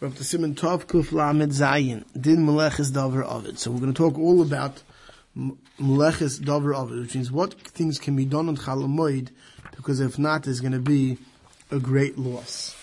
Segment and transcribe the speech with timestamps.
[0.00, 2.04] We're Tov Kuf Lamed Zayin.
[2.18, 3.58] Din Meleches Dover Ovid.
[3.58, 4.82] So we're going to talk all about
[5.78, 9.28] Meleches Dover Ovid, which means what things can be done on Chalamoid,
[9.76, 11.18] because if not, there's going to be
[11.70, 12.74] a great loss.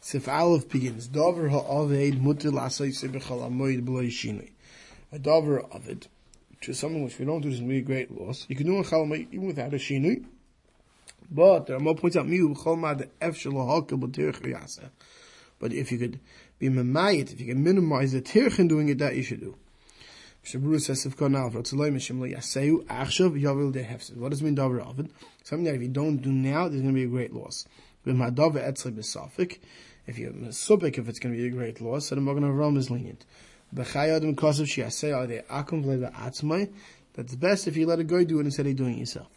[0.00, 1.06] Sif Aleph begins.
[1.06, 4.52] Dover Ha'aved Mutil Asay Sebechalamoid B'lo Yishinui.
[5.12, 6.06] A Dover Ovid,
[6.52, 8.46] which is something which we don't do, is going to be a great loss.
[8.48, 10.24] You can do on Chalamoid even without a Shinui.
[11.30, 14.88] But there are more points out, Miu Cholma the F Shalahaka B'tirch Yaseh.
[15.58, 16.20] But if you could
[16.58, 19.56] be memayit, if you can minimize the tirchin doing it, that you should do.
[20.44, 20.88] What does
[24.42, 25.10] mean davar ovid?
[25.42, 27.66] Something that if you don't do now, there's going to be a great loss.
[28.06, 28.16] If
[30.18, 33.26] you're mesupik, if it's going to be a great loss, then Magen Avraham is lenient.
[37.14, 39.28] That's best if you let a guy do it instead of doing it yourself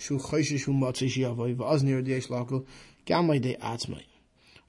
[0.00, 2.64] shu choyshe shu matze shi avoy va nir deish lakel
[3.06, 4.06] gamay de atzmay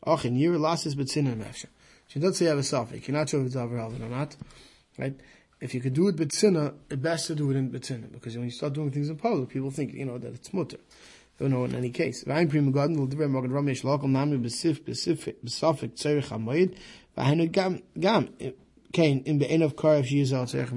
[0.06, 1.68] ach in yir lasis but mefsha
[2.12, 4.36] she does say have a self You're not sure if it's over or not?
[5.00, 5.16] Right?
[5.62, 8.36] If you could do it betzina, sinna it best to do it in betzina because
[8.36, 10.78] when you start doing things in public people think you know that it's mutter.
[11.40, 12.26] You know in any case.
[12.26, 16.76] Vayn prim garden will divem morgen ramesh lakel name besif besif besafik tsayr khamoyd
[17.18, 18.52] vayn gam gam eh,
[18.92, 20.68] kein in the end of karev if you is out tsayr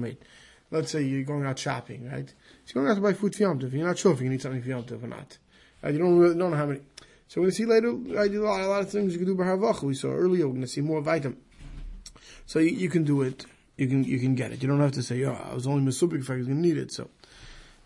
[0.71, 2.27] Let's say you're going out shopping, right?
[2.65, 3.71] So you're going have to buy food for Yom Tov.
[3.71, 5.37] You're not sure if you need something for Yom Tov or not.
[5.81, 5.93] Right?
[5.93, 6.81] You don't really don't know how many.
[7.27, 8.19] So we're going to see later.
[8.19, 9.83] I do a lot, a lot of things you can do by Harvacha.
[9.83, 10.47] We saw earlier.
[10.47, 11.39] We're going to see more vitamin.
[12.45, 13.45] So you, you, can do it.
[13.77, 14.61] You can you can get it.
[14.61, 16.67] You don't have to say, "Oh, I was only misubik if I was going to
[16.67, 17.09] need it." So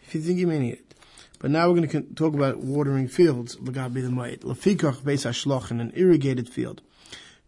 [0.04, 0.94] if you think you may need it.
[1.40, 3.58] But now we're going to talk about watering fields.
[3.60, 4.40] L'gabi the mayit.
[4.40, 6.82] Lefikach beis hashloch in an irrigated field.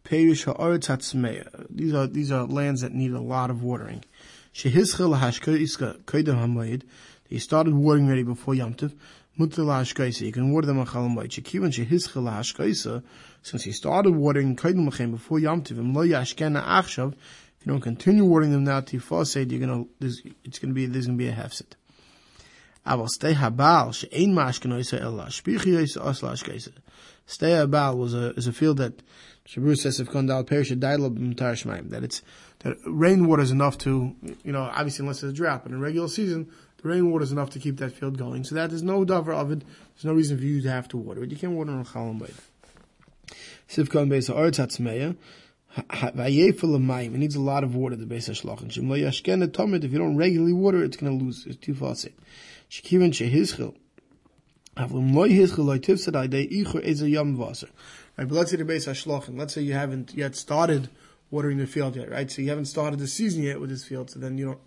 [0.06, 1.68] Perish ha'aretz hatzmeya.
[1.70, 4.06] These are these are lands that need a lot of watering.
[4.54, 6.84] Shehischel hashkoiska koidem hamayid.
[7.28, 8.94] He started watering ready before Yom Tov.
[9.38, 13.04] You can water them on Chol Hamoed.
[13.42, 17.82] Since he started watering Kodim Lachem before Yom Tov, Lo Yashkena Achshav, if you don't
[17.82, 19.86] continue watering them now Tifased, you're gonna,
[20.44, 21.72] it's gonna be, there's gonna be a hefset.
[22.86, 26.73] Aber stay habal, she'ein mashkenoisa ella, shpichi osla ashkeisa.
[27.26, 29.02] Stay habal was a, is a field that,
[29.48, 32.22] Shabru says if Kondal perish a dialogue that it's,
[32.64, 36.08] that rainwater is enough to, you know, obviously unless there's a drought, but in regular
[36.08, 36.52] season,
[36.82, 38.44] the rainwater is enough to keep that field going.
[38.44, 39.64] So that there's no davar of it.
[39.95, 41.32] There's no reason for you to have to water it.
[41.32, 42.36] You can't water on Chalam Bayit.
[43.70, 45.16] Sivkon Beis Ha'aretz Hatzmeya.
[45.73, 48.72] It needs a lot of water, the Beis HaShlachin.
[48.72, 51.45] Shem lo yashken tomid, if you don't regularly water, it's going to lose.
[51.48, 52.10] It's too fast.
[52.70, 53.73] Shekiven shehizchil.
[54.76, 57.70] Avlim lo yizchil lo tivsad aydei ichur eze yam vaser.
[58.17, 58.86] Right, but let's say the Beis.
[59.38, 60.89] Let's say you haven't yet started
[61.31, 62.30] watering the field yet, right?
[62.30, 64.59] So you haven't started the season yet with this field, so then you don't,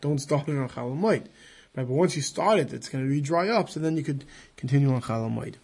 [0.00, 1.26] don't start it on Chalam Right,
[1.74, 4.24] but once you start it, it's going to be dry up, so then you could
[4.56, 5.54] continue on Chalamoid.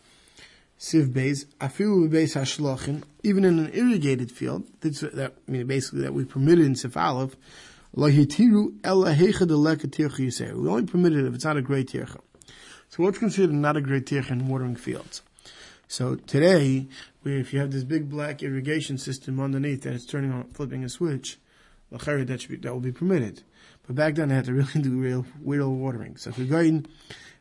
[0.78, 6.00] Siv Beis, Afilu Beis Hashlachin, even in an irrigated field, that's, that, I mean, basically
[6.02, 7.36] that we permitted in Sif Aleph,
[7.96, 10.54] Lahitiru Ela Hecha.
[10.54, 12.20] We only permitted it if it's not a great tircha.
[12.88, 15.22] So what's considered not a great tircha in watering fields?
[15.90, 16.86] So today,
[17.24, 20.88] if you have this big black irrigation system underneath and it's turning on, flipping a
[20.90, 21.38] switch,
[21.90, 23.42] that, should be, that will be permitted.
[23.86, 26.18] But back then, they had to really do real, real watering.
[26.18, 26.86] So if you're going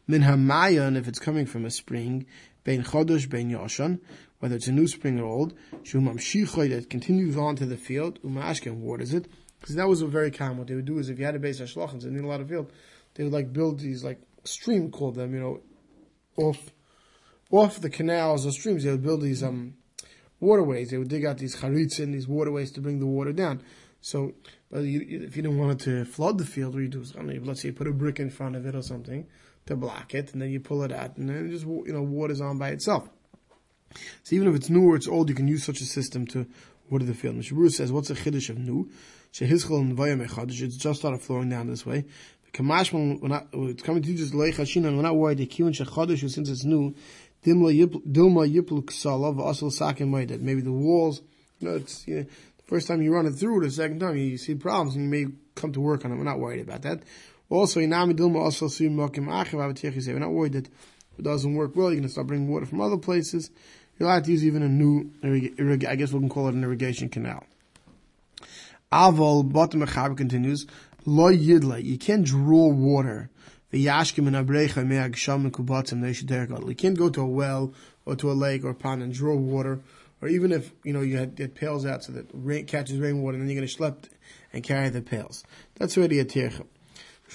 [0.08, 2.25] min hamayan, if it's coming from a spring,
[2.63, 4.00] bein chodosh, bein yoshan,
[4.40, 5.53] whether it's a new spring or old,
[5.84, 9.28] shumam shichoy that continues on to the field, umashken waters it,
[9.59, 10.59] because that was a very common.
[10.59, 12.28] What they would do is if you had a base of shlachans and need a
[12.28, 12.72] lot of field,
[13.16, 15.59] they would like build these like stream called them, you know,
[16.38, 16.72] off
[17.52, 18.84] off the canals or streams.
[18.84, 19.75] They would build these um
[20.40, 20.90] waterways.
[20.91, 23.62] They would dig out these charitz in these waterways to bring the water down.
[24.02, 24.34] So,
[24.72, 27.16] but you, if you don't want it to flood the field, what you do is,
[27.18, 29.28] I mean, let's say you put a brick in front of it or something
[29.66, 32.02] to block it, and then you pull it out, and then it just, you know,
[32.02, 33.09] water's on by itself.
[34.24, 36.46] So even if it's new or it's old, you can use such a system to
[36.90, 37.35] water the field.
[37.35, 38.90] Mishabur says, what's a chiddush of new?
[39.34, 42.06] Shehizchel and vayam it's just started flowing down this way.
[42.53, 45.75] Kamashman, we're not, it's coming to just loy chashin, and we're not worried the kiwan
[45.75, 46.96] shechadish, since it's new,
[47.46, 51.22] dilma yiplu ksala, v'asal sakim that maybe the walls,
[51.59, 52.26] you know, it's, you know,
[52.67, 55.32] First time you run it through, the second time you see problems and you may
[55.56, 56.17] come to work on it.
[56.17, 57.02] We're not worried about that.
[57.50, 60.67] Also, Inami Dilma also see Makim Achiv we're not worried that
[61.17, 61.85] it doesn't work well.
[61.85, 63.52] You're going to start bringing water from other places.
[63.97, 67.08] You're allowed to use even a new, I guess we can call it an irrigation
[67.08, 67.46] canal.
[68.91, 70.67] Aval, bottom of continues,
[71.06, 73.29] Lo Yidla, you can't draw water.
[73.69, 77.73] The Yashkim and Abrecha Meag Sham and Kubatim You can't go to a well
[78.05, 79.81] or to a lake or a pond and draw water
[80.22, 83.37] or even if you know you had it pails out so that rain catches rainwater,
[83.37, 84.09] and then you're going to schlep
[84.52, 85.43] and carry the pails.
[85.75, 86.66] That's already a tircha.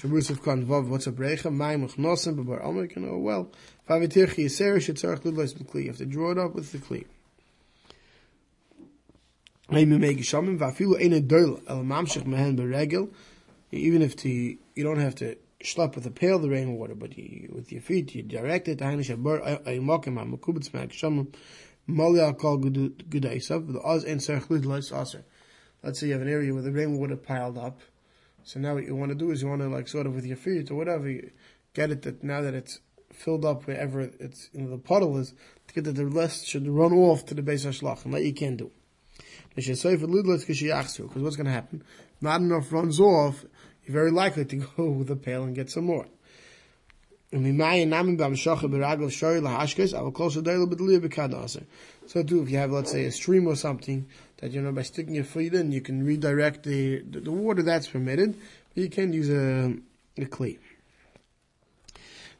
[0.00, 1.52] What's a brecha?
[1.52, 3.52] Mayim uchnosim, but bar you know, well,
[3.86, 5.82] if Vavitirchi Yisera Shetzarech Lidlos B'Kli.
[5.82, 7.04] You have to draw it up with the Kli.
[13.74, 17.50] Even if the, you don't have to schlep with a pail the rainwater, but you,
[17.54, 18.82] with your feet you direct it.
[18.82, 19.16] Aser.
[25.84, 27.80] Let's say you have an area where the rainwater piled up.
[28.44, 30.24] So now what you want to do is you want to like sort of with
[30.24, 31.30] your feet or whatever, you
[31.74, 32.80] get it that now that it's
[33.12, 35.34] filled up wherever it's know, the puddle is,
[35.68, 38.24] to get that the rest should run off to the base of shlach, and that
[38.24, 38.70] you can't do.
[39.54, 41.84] Because what's going to happen?
[42.20, 43.44] Not enough runs off,
[43.84, 46.06] you're very likely to go with a pail and get some more.
[47.32, 47.38] So
[52.22, 54.06] too, if you have, let's say, a stream or something,
[54.36, 57.62] that, you know, by sticking your feet in, you can redirect the, the, the water
[57.62, 58.34] that's permitted,
[58.74, 59.74] but you can't use a,
[60.20, 60.58] a clay.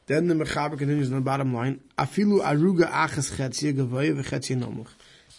[0.05, 3.31] Then the Mechaber continues on the bottom line, Afilu aruga achas.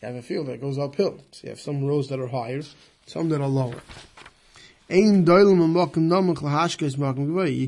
[0.02, 1.20] You have a field that goes uphill.
[1.30, 2.62] So you have some rows that are higher,
[3.06, 3.76] some that are lower.
[4.88, 5.24] You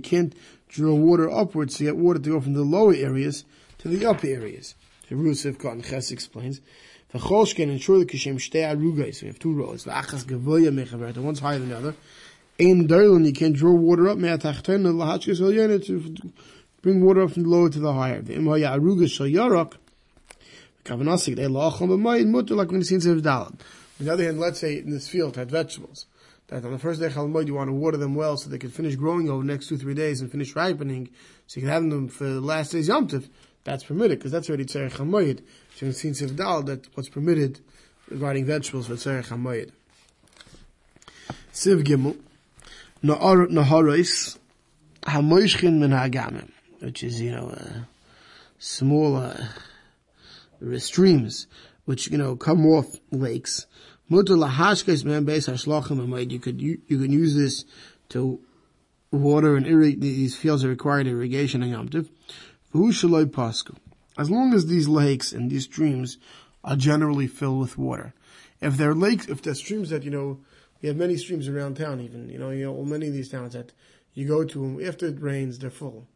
[0.00, 0.34] can't
[0.68, 3.44] draw water upwards to get water to go from the lower areas
[3.78, 4.74] to the upper areas.
[5.08, 6.60] The Rusif Cotton Ches explains,
[7.14, 9.22] V'cholshken and surely kishem shtei arugais.
[9.22, 9.84] We have two rows.
[9.84, 11.16] V'achas gavoya.
[11.16, 11.94] One's higher than the other.
[12.60, 14.82] Ein doilim, you can't draw water up me'atachten
[15.86, 16.32] to
[16.82, 18.20] bring water up from the lower to the higher.
[18.20, 18.34] The
[20.84, 22.82] kavanasik they mutter like when.
[23.98, 26.06] On the other hand, let's say in this field had vegetables,
[26.48, 28.70] that on the first day Chalmoid you want to water them well so they can
[28.70, 31.10] finish growing over the next two, three days and finish ripening,
[31.46, 33.28] so you can have them for the last day's Yom Tov,
[33.64, 35.42] that's permitted, because that's already Tzarech HaMoyed.
[35.74, 37.60] So in Sin Sev Dalad, that what's permitted
[38.08, 39.72] regarding vegetables for Tzarech HaMoyed.
[41.52, 42.16] Siv Gimel,
[43.02, 44.38] Naharis,
[45.02, 46.50] Hamoishkin min Hagamim
[46.80, 47.80] which is, you know, uh,
[48.58, 49.48] smaller
[50.62, 51.46] uh, streams,
[51.84, 53.66] which, you know, come off lakes.
[54.08, 54.22] You
[56.38, 57.64] could, you, you can use this
[58.10, 58.40] to
[59.10, 61.88] water and irrigate, these fields that require irrigation and Yom
[64.18, 66.18] As long as these lakes and these streams
[66.62, 68.14] are generally filled with water.
[68.60, 70.40] If they're lakes, if they're streams that, you know,
[70.80, 73.52] we have many streams around town even, you know, you know, many of these towns
[73.54, 73.72] that
[74.14, 76.06] you go to after it rains, they're full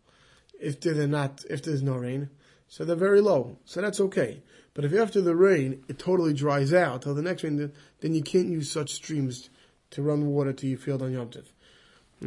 [0.61, 2.31] if they're not, if there's no rain.
[2.69, 3.57] So they're very low.
[3.65, 4.43] So that's okay.
[4.75, 8.23] But if after the rain, it totally dries out till the next rain, then you
[8.23, 9.51] can't use such streams
[9.91, 11.47] to run water to your field on Yom Tov.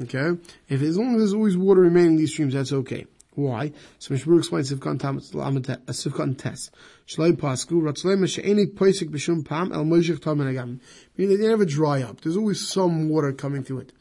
[0.03, 0.39] Okay?
[0.67, 3.05] If as long as there's always water remaining in these streams, that's okay.
[3.35, 3.71] Why?
[3.97, 5.03] So Mishmur explains Sivkot
[5.39, 6.71] uh, Tes.
[7.07, 10.79] Shloi Pasku, Ratzlema She'eni Poisik B'Shum Pam El Moshiach Tam Agam.
[11.17, 12.21] Meaning they never dry up.
[12.21, 13.93] There's always some water coming through it.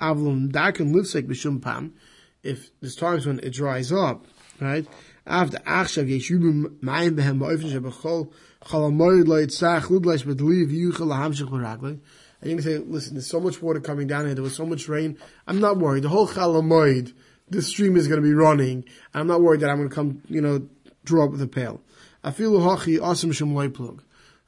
[0.00, 1.94] Avlum Darken Livsek B'Shum Pam
[2.42, 4.24] if there's times when it dries up,
[4.60, 4.86] right?
[5.30, 8.32] After achshav yeshubim mayim behem ba'ofen shebachol
[8.64, 12.00] chalamoyed lo yitzach yuchel lahamshich b'raglei.
[12.40, 14.66] And you can say, listen, there's so much water coming down here, there was so
[14.66, 15.16] much rain,
[15.46, 16.02] I'm not worried.
[16.02, 17.12] The whole chalamoyed,
[17.48, 18.84] the stream is going to be running,
[19.14, 20.66] I'm not worried that I'm going to come, you know,
[21.04, 21.80] draw up with a pail.
[22.24, 24.00] Afilu hachi asim shem loiplug.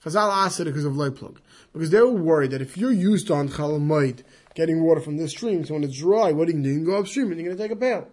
[0.05, 1.37] Chazal asked it because of loiplug.
[1.73, 4.25] Because they were worried that if you're used to on chalamoyed,
[4.57, 5.65] getting water from this stream.
[5.65, 6.87] So when it's dry, what are you going to do?
[6.87, 8.09] Go upstream and you're going to take a pail.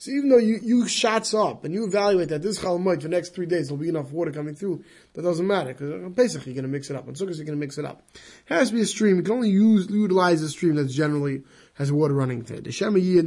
[0.00, 3.08] So even though you, you shots up and you evaluate that this chalamoid for the
[3.08, 4.84] next three days there'll be enough water coming through,
[5.14, 7.08] that doesn't matter because basically uh, you're going to mix it up.
[7.08, 8.04] On sukkahs you're going to mix it up.
[8.14, 9.16] It has to be a stream.
[9.16, 11.42] You can only use utilize a stream that's generally
[11.74, 12.68] has water running through it.
[12.68, 13.18] It can't be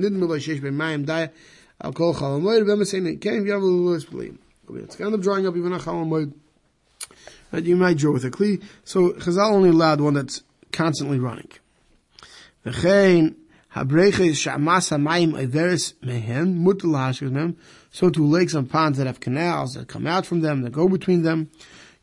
[3.51, 4.37] able to
[4.69, 6.33] It's kind of drying up even a chalamoid
[7.51, 8.63] that you might draw with a kli.
[8.85, 11.49] So Chazal only allowed one that's constantly running.
[12.63, 13.35] The V'chein
[13.75, 17.55] habreches sha'amas hamayim iveris mehen mutal hashkes
[17.91, 20.87] So to lakes and ponds that have canals that come out from them that go
[20.87, 21.49] between them,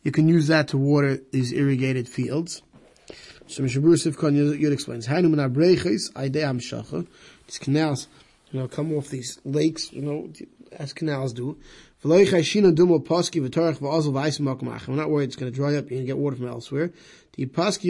[0.03, 2.63] you can use that to water these irrigated fields.
[3.47, 7.07] So Mishabur Sivkon Yud explains, Hainu min habreches aidei hamshacha.
[7.47, 8.09] These canals,
[8.51, 10.31] you know, come off these lakes, you know,
[10.73, 11.57] as canals do.
[12.05, 12.19] We're not
[15.11, 16.93] worried it's going to dry up and get water from elsewhere.
[17.37, 17.85] Because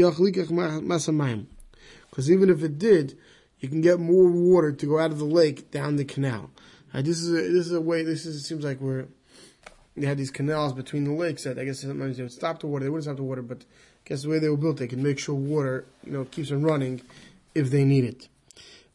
[2.30, 3.18] even if it did,
[3.60, 6.50] you can get more water to go out of the lake down the canal.
[6.94, 8.02] Right, this is a, this is a way.
[8.02, 9.06] This is seems like we're
[9.96, 12.66] they had these canals between the lakes that I guess sometimes they would stop the
[12.66, 12.84] water.
[12.84, 15.02] They wouldn't stop the water, but I guess the way they were built, they can
[15.02, 17.02] make sure water you know keeps on running
[17.54, 18.28] if they need it.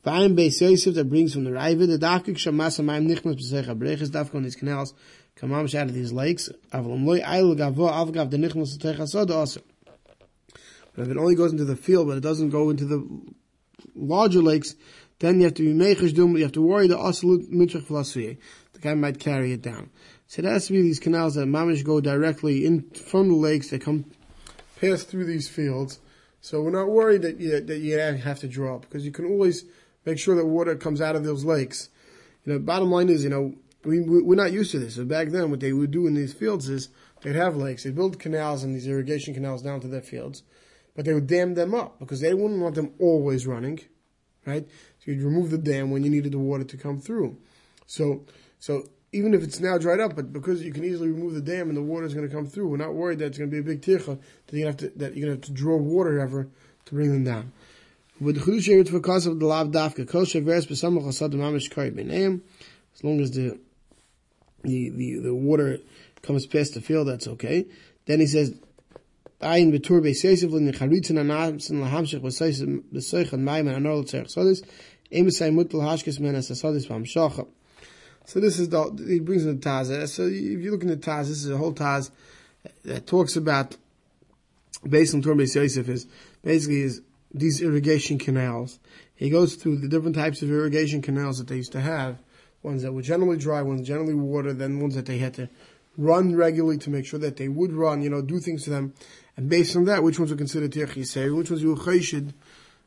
[0.06, 1.98] Vayim Beis Yosef that brings from the the
[3.08, 4.94] Nichmas on these canals
[5.76, 6.50] out of these lakes.
[6.74, 9.62] Loi Ayil Gavo Avgav the Nichmas also.
[10.96, 13.08] But if it only goes into the field, but it doesn't go into the
[13.96, 14.76] larger lakes,
[15.20, 16.36] then you have to be mechish dum.
[16.36, 18.38] You have to worry the absolute mitzvah philosophy.
[18.74, 19.90] The guy might carry it down.
[20.28, 23.70] So it has to be these canals that mamish go directly in from the lakes
[23.70, 24.06] that come
[24.82, 26.00] pass through these fields.
[26.42, 29.26] So we're not worried that you, that you have to draw up because you can
[29.26, 29.64] always
[30.06, 31.90] make sure that water comes out of those lakes.
[32.46, 33.54] You know, bottom line is, you know,
[33.86, 34.96] we, we're not used to this.
[34.96, 36.90] So back then, what they would do in these fields is
[37.22, 40.44] they'd have lakes, they'd build canals and these irrigation canals down to their fields,
[40.96, 43.80] but they would dam them up because they wouldn't want them always running,
[44.46, 44.68] right?
[45.00, 47.38] So you'd remove the dam when you needed the water to come through.
[47.86, 48.26] So,
[48.60, 51.70] so even if it's now dried up, but because you can easily remove the dam
[51.70, 53.54] and the water is going to come through, we're not worried that it's going to
[53.54, 55.78] be a big tircha that you have to that you're going to have to draw
[55.78, 56.48] water ever
[56.86, 57.52] to bring them down.
[58.20, 62.42] With the because of the lav dafka besamach asad mamish kari b'neim,
[62.96, 63.60] as long as the
[64.64, 65.80] the, the the water
[66.22, 67.66] comes past the field, that's okay.
[68.06, 68.56] Then he says,
[69.44, 74.64] "Ayin betur beisesiv l'nicharitzin anamsin lahamshich b'soich and mayim and anor l'tzerich sodis,
[75.12, 77.46] em say mutal hashkes men as sodis b'hamshacha."
[78.26, 80.08] So this is the he brings in the Taz.
[80.08, 82.10] So if you look in the Taz, this is a whole Taz
[82.86, 83.76] that talks about
[84.88, 86.08] based on Torah is
[86.42, 87.02] basically is
[87.34, 88.80] these irrigation canals.
[89.16, 92.18] He goes through the different types of irrigation canals that they used to have,
[92.62, 95.50] ones that were generally dry, ones generally water, then ones that they had to
[95.98, 98.94] run regularly to make sure that they would run, you know, do things to them.
[99.38, 101.76] And based on that, which ones were considered Tirch which ones were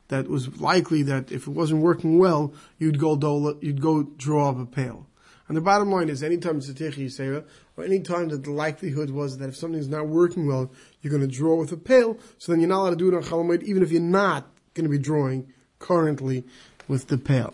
[0.09, 4.49] that was likely that if it wasn't working well, you'd go dole, you'd go draw
[4.49, 5.05] up a pail.
[5.47, 7.45] And the bottom line is, anytime it's a Tirch Yisera,
[7.77, 10.71] or any time that the likelihood was that if something's not working well,
[11.01, 13.13] you're going to draw with a pail, so then you're not allowed to do it
[13.13, 16.43] on Chalamoid, even if you're not going to be drawing currently
[16.87, 17.53] with the pail.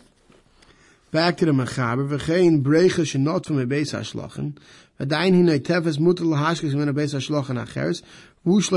[1.12, 4.56] Back to the Mechaber, v'chein brecha shenot from a beis hashlochen,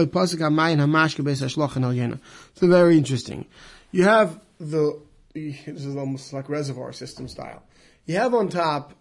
[0.07, 2.19] posik hamayin hamashke beis hashlochen al yena.
[2.55, 3.45] So very interesting.
[3.91, 4.99] You have the,
[5.33, 7.63] this is almost like reservoir system style.
[8.05, 8.93] You have on top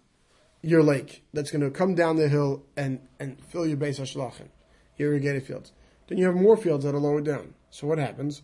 [0.61, 4.49] your lake that's going to come down the hill and, and fill your beis hashlochen,
[4.97, 5.71] irrigated fields.
[6.07, 7.53] Then you have more fields that are lower down.
[7.69, 8.41] So what happens?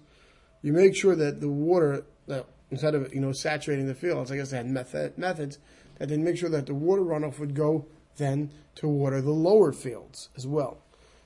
[0.61, 4.37] You make sure that the water, that instead of you know saturating the fields, I
[4.37, 5.59] guess they had method, methods
[5.97, 7.85] that they make sure that the water runoff would go
[8.17, 10.77] then to water the lower fields as well.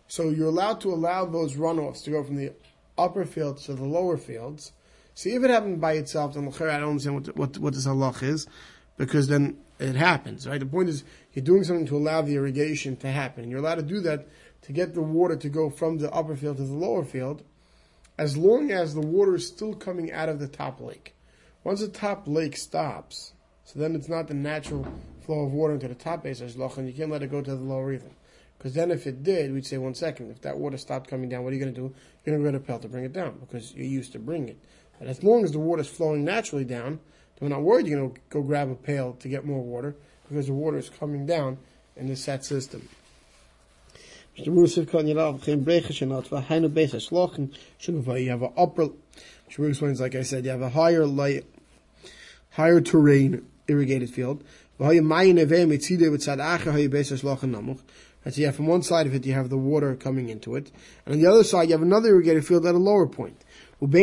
[0.08, 2.54] So you're allowed to allow those runoffs to go from the
[2.98, 4.72] upper fields to the lower fields.
[5.14, 8.24] See, if it happened by itself, then I don't understand what, what, what this halach
[8.24, 8.48] is
[8.98, 10.60] because then it happens, right?
[10.60, 11.04] The point is
[11.34, 13.44] you're doing something to allow the irrigation to happen.
[13.44, 14.28] And you're allowed to do that
[14.64, 17.44] to get the water to go from the upper field to the lower field,
[18.18, 21.16] as long as the water is still coming out of the top lake.
[21.64, 24.88] Once the top lake stops, so then it's not the natural
[25.28, 27.42] flow of water into the top base as loch, and you can't let it go
[27.42, 28.10] to the lower either.
[28.58, 31.44] Because then if it did, we'd say, one second, if that water stopped coming down,
[31.44, 31.94] what are you going to do?
[32.26, 34.50] You're going to go to pail to bring it down, because you're used to bring
[34.50, 34.58] it.
[34.98, 37.00] But as long as the water is flowing naturally down,
[37.40, 39.96] we're not worried you're going to go grab a pail to get more water
[40.28, 41.60] because the water is coming down
[41.96, 42.90] in the set system.
[44.36, 44.58] You have
[48.42, 48.90] an upper,
[49.48, 51.46] explains, like I said, you have a higher light,
[52.52, 54.44] higher terrain irrigated field.
[54.80, 55.12] And
[58.34, 60.72] so you have from one side of it, you have the water coming into it.
[61.06, 63.44] And on the other side, you have another irrigated field at a lower point.
[63.80, 63.94] And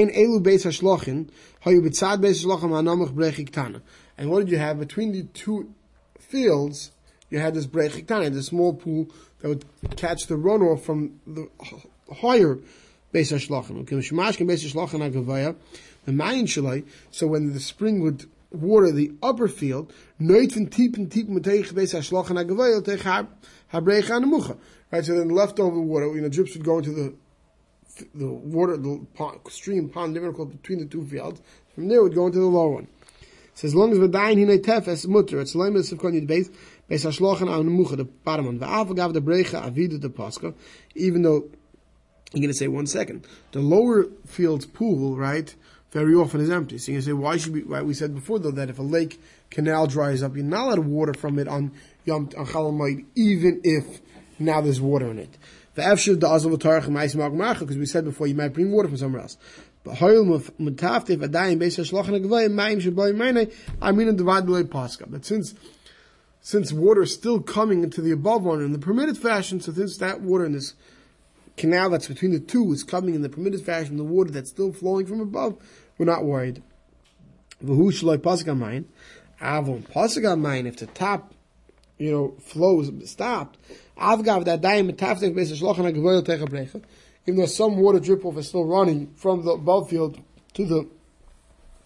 [4.30, 4.78] what did you have?
[4.78, 5.74] Between the two
[6.18, 6.90] fields,
[7.30, 9.08] you had this brechik tana, this small pool
[9.40, 9.64] that would
[9.96, 11.48] catch the runoff from the
[12.12, 12.58] higher
[13.12, 13.80] beis hashlochin.
[13.82, 13.96] Okay,
[16.06, 20.44] the so when the spring would water the upper field, beis.
[24.90, 27.14] Right, so then the leftover water, you know, drips would go into the
[28.14, 31.40] the water, the pond, stream, pond, different between the two fields.
[31.74, 32.88] From there, it would go into the lower one.
[33.54, 36.26] So as long as we're dying in a tefes mutter, it's lime of kon yid
[36.26, 36.50] base,
[36.88, 38.58] base ashlochen an mucha the bottom one.
[38.58, 40.54] Va'av gav the brecha avida the pascha,
[40.96, 41.48] even though
[42.32, 43.24] you're going to say one second.
[43.52, 45.54] The lower field's pool, right,
[45.94, 46.76] very often is empty.
[46.76, 49.22] So you say, why should we, right, we said before though that if a lake
[49.48, 51.70] canal dries up, you're not allowed water from it on
[52.04, 54.00] Yom, on even if
[54.40, 55.38] now there's water in it.
[55.76, 56.08] Because
[57.78, 59.38] we said before, you might bring water from somewhere else.
[59.84, 59.98] But
[65.10, 65.54] But since
[66.40, 69.96] since water is still coming into the above one in the permitted fashion, so since
[69.98, 70.74] that water in this
[71.56, 74.72] canal that's between the two is coming in the permitted fashion, the water that's still
[74.72, 75.56] flowing from above,
[75.98, 76.62] we're not worried.
[77.60, 77.68] If
[80.76, 81.34] the top,
[81.98, 83.58] you know, flows stopped,
[83.98, 86.84] Avgav that daim metaftek beis.
[87.26, 90.20] Even though some water drip off is still running from the above field
[90.54, 90.88] to the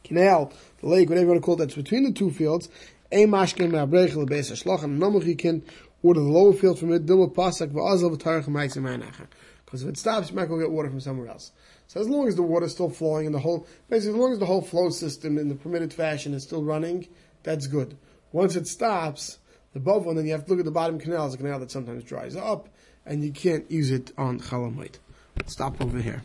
[0.03, 2.69] canal, the lake, whatever you want to call it, that's between the two fields.
[3.13, 5.63] Ein mashkin me'abrecha lebeis shlochen namuch you can
[6.01, 9.27] Water the lower field from it, dilma pasak v'azal v'tarach.
[9.69, 11.53] Because if it stops, you might go get water from somewhere else.
[11.89, 14.33] So as long as the water is still flowing and the whole, basically as long
[14.33, 17.07] as the whole flow system in the permitted fashion is still running,
[17.43, 17.99] that's good.
[18.33, 19.41] Once it stops,
[19.75, 21.27] the above one, then you have to look at the bottom canal.
[21.27, 22.71] It's a canal that sometimes dries up,
[23.05, 25.01] and you can't use it on chalamite.
[25.45, 26.23] Stop over here.